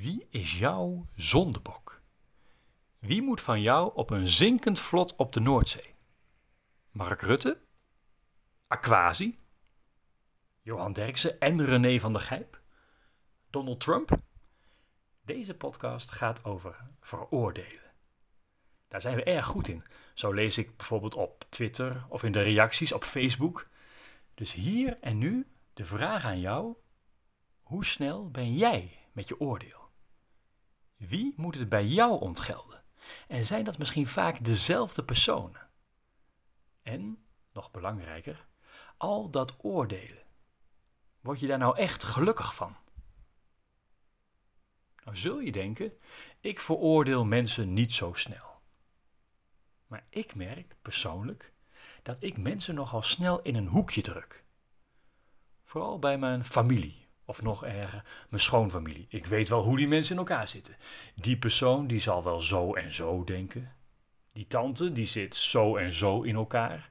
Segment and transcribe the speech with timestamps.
[0.00, 2.02] Wie is jouw zondebok?
[2.98, 5.94] Wie moet van jou op een zinkend vlot op de Noordzee?
[6.90, 7.60] Mark Rutte?
[8.66, 9.38] Aquasi?
[10.62, 12.60] Johan Derksen en René van der Gijp?
[13.50, 14.18] Donald Trump?
[15.24, 17.92] Deze podcast gaat over veroordelen.
[18.88, 19.84] Daar zijn we erg goed in.
[20.14, 23.68] Zo lees ik bijvoorbeeld op Twitter of in de reacties op Facebook.
[24.34, 26.76] Dus hier en nu de vraag aan jou:
[27.62, 29.89] hoe snel ben jij met je oordeel?
[31.00, 32.82] Wie moet het bij jou ontgelden?
[33.28, 35.68] En zijn dat misschien vaak dezelfde personen?
[36.82, 38.46] En, nog belangrijker,
[38.96, 40.22] al dat oordelen.
[41.20, 42.76] Word je daar nou echt gelukkig van?
[45.04, 45.98] Nou zul je denken,
[46.40, 48.60] ik veroordeel mensen niet zo snel.
[49.86, 51.52] Maar ik merk persoonlijk
[52.02, 54.44] dat ik mensen nogal snel in een hoekje druk.
[55.64, 56.99] Vooral bij mijn familie
[57.30, 59.06] of nog erger, mijn schoonfamilie.
[59.08, 60.76] Ik weet wel hoe die mensen in elkaar zitten.
[61.14, 63.74] Die persoon die zal wel zo en zo denken.
[64.32, 66.90] Die tante die zit zo en zo in elkaar.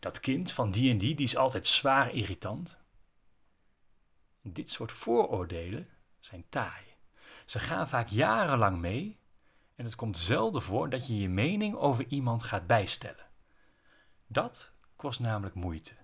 [0.00, 2.78] Dat kind van die en die die is altijd zwaar irritant.
[4.42, 5.88] Dit soort vooroordelen
[6.20, 6.84] zijn taai.
[7.46, 9.18] Ze gaan vaak jarenlang mee
[9.74, 13.26] en het komt zelden voor dat je je mening over iemand gaat bijstellen.
[14.26, 16.03] Dat kost namelijk moeite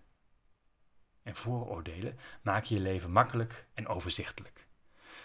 [1.31, 4.69] en vooroordelen maken je leven makkelijk en overzichtelijk.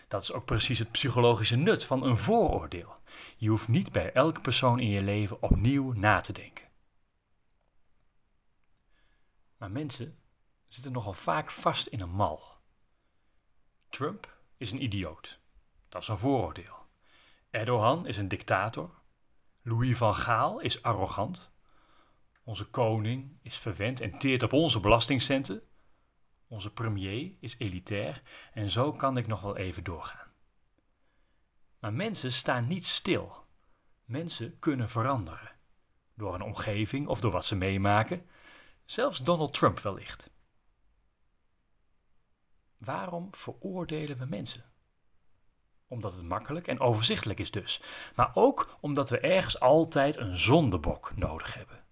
[0.07, 2.95] Dat is ook precies het psychologische nut van een vooroordeel.
[3.37, 6.65] Je hoeft niet bij elke persoon in je leven opnieuw na te denken.
[9.57, 10.19] Maar mensen
[10.67, 12.43] zitten nogal vaak vast in een mal.
[13.89, 15.39] Trump is een idioot.
[15.89, 16.75] Dat is een vooroordeel.
[17.49, 18.89] Erdogan is een dictator.
[19.61, 21.51] Louis van Gaal is arrogant.
[22.43, 25.63] Onze koning is verwend en teert op onze belastingcenten.
[26.55, 28.21] Onze premier is elitair
[28.53, 30.31] en zo kan ik nog wel even doorgaan.
[31.79, 33.45] Maar mensen staan niet stil.
[34.05, 35.51] Mensen kunnen veranderen.
[36.13, 38.29] Door een omgeving of door wat ze meemaken.
[38.85, 40.29] Zelfs Donald Trump wellicht.
[42.77, 44.65] Waarom veroordelen we mensen?
[45.87, 47.81] Omdat het makkelijk en overzichtelijk is dus.
[48.15, 51.85] Maar ook omdat we ergens altijd een zondebok nodig hebben.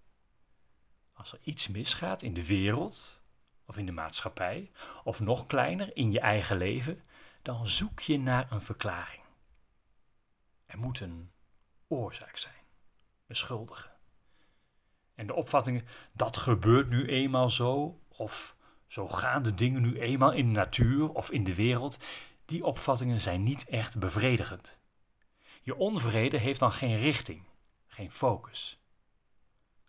[1.12, 3.22] Als er iets misgaat in de wereld,
[3.66, 4.70] of in de maatschappij,
[5.04, 7.02] of nog kleiner, in je eigen leven,
[7.42, 9.22] dan zoek je naar een verklaring.
[10.66, 11.30] Er moet een
[11.88, 12.62] oorzaak zijn,
[13.26, 13.90] een schuldige.
[15.14, 20.32] En de opvattingen, dat gebeurt nu eenmaal zo, of zo gaan de dingen nu eenmaal
[20.32, 21.96] in de natuur of in de wereld,
[22.44, 24.78] die opvattingen zijn niet echt bevredigend.
[25.62, 27.44] Je onvrede heeft dan geen richting,
[27.86, 28.78] geen focus.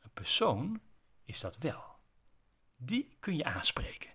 [0.02, 0.82] Een persoon
[1.24, 1.95] is dat wel
[2.76, 4.10] die kun je aanspreken.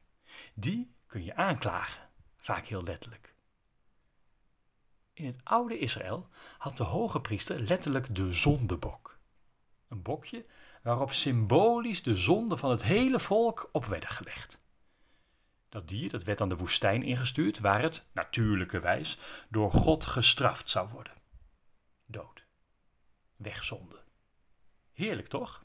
[0.54, 3.34] Die kun je aanklagen, vaak heel letterlijk.
[5.12, 6.28] In het oude Israël
[6.58, 9.18] had de hoge priester letterlijk de zondebok.
[9.88, 10.46] Een bokje
[10.82, 14.58] waarop symbolisch de zonden van het hele volk op werden gelegd.
[15.68, 20.88] Dat dier dat werd aan de woestijn ingestuurd waar het, natuurlijkerwijs, door God gestraft zou
[20.88, 21.12] worden.
[22.06, 22.46] Dood.
[23.36, 24.02] Wegzonde.
[24.92, 25.64] Heerlijk toch?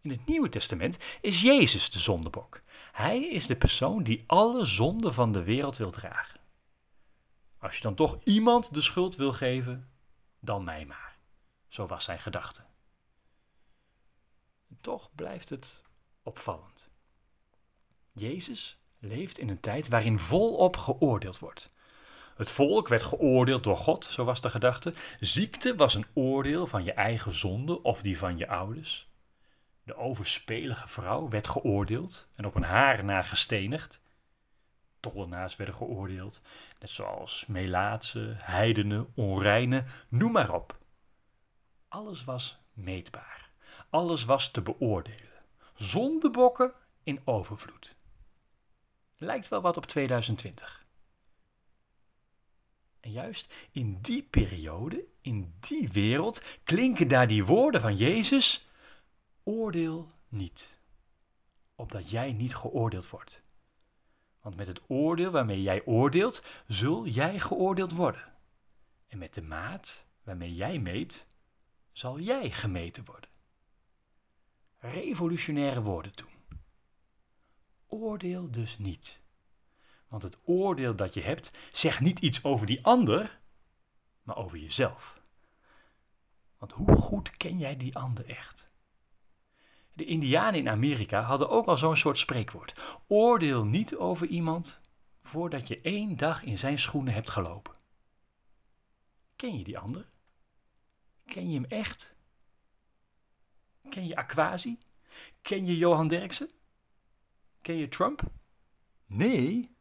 [0.00, 2.60] In het Nieuwe Testament is Jezus de zondebok.
[2.92, 6.40] Hij is de persoon die alle zonden van de wereld wil dragen.
[7.58, 9.88] Als je dan toch iemand de schuld wil geven,
[10.40, 11.16] dan mij maar.
[11.68, 12.62] Zo was zijn gedachte.
[14.80, 15.82] Toch blijft het
[16.22, 16.88] opvallend.
[18.12, 21.70] Jezus leeft in een tijd waarin volop geoordeeld wordt.
[22.36, 24.94] Het volk werd geoordeeld door God, zo was de gedachte.
[25.20, 29.07] Ziekte was een oordeel van je eigen zonde of die van je ouders.
[29.88, 34.00] De overspelige vrouw werd geoordeeld en op een haar na gestenigd.
[35.00, 36.40] Tollenaars werden geoordeeld,
[36.78, 40.78] net zoals melaatse, heidenen, onreine, noem maar op.
[41.88, 43.50] Alles was meetbaar,
[43.90, 45.42] alles was te beoordelen.
[45.74, 46.72] Zondebokken
[47.02, 47.96] in overvloed.
[49.16, 50.86] Lijkt wel wat op 2020.
[53.00, 58.67] En juist in die periode, in die wereld, klinken daar die woorden van Jezus
[59.48, 60.80] Oordeel niet,
[61.74, 63.42] opdat jij niet geoordeeld wordt.
[64.40, 68.34] Want met het oordeel waarmee jij oordeelt, zul jij geoordeeld worden.
[69.06, 71.26] En met de maat waarmee jij meet,
[71.92, 73.30] zal jij gemeten worden.
[74.78, 76.32] Revolutionaire woorden toen.
[77.86, 79.20] Oordeel dus niet.
[80.08, 83.40] Want het oordeel dat je hebt, zegt niet iets over die ander,
[84.22, 85.20] maar over jezelf.
[86.58, 88.67] Want hoe goed ken jij die ander echt?
[89.98, 93.00] De Indianen in Amerika hadden ook al zo'n soort spreekwoord.
[93.06, 94.80] Oordeel niet over iemand
[95.22, 97.74] voordat je één dag in zijn schoenen hebt gelopen.
[99.36, 100.10] Ken je die ander?
[101.26, 102.14] Ken je hem echt?
[103.88, 104.78] Ken je Aquasi?
[105.42, 106.50] Ken je Johan Derksen?
[107.62, 108.22] Ken je Trump?
[109.06, 109.76] Nee.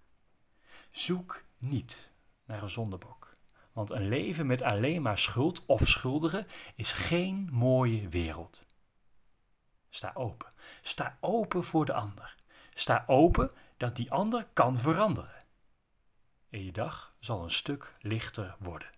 [0.92, 2.12] Zoek niet
[2.46, 3.38] naar een zondebok.
[3.72, 8.66] Want een leven met alleen maar schuld of schuldigen is geen mooie wereld.
[9.98, 10.54] Sta open.
[10.82, 12.36] Sta open voor de ander.
[12.74, 15.44] Sta open dat die ander kan veranderen.
[16.50, 18.97] En je dag zal een stuk lichter worden.